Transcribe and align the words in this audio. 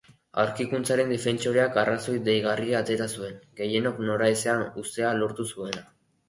Aurkikuntzaren 0.43 1.11
defentsoreak 1.13 1.77
arrazoi 1.81 2.15
deigarria 2.29 2.79
atera 2.85 3.07
zuen, 3.19 3.37
gehienok 3.61 4.01
noraezean 4.09 4.65
uztea 4.87 5.13
lortu 5.21 5.47
zuena. 5.53 5.87